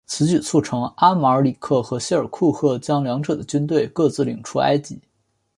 [0.07, 4.99] 此举促成阿马尔里克和谢尔库赫将两者的军队各自领出埃及。